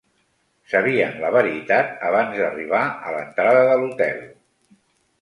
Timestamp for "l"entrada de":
3.15-3.81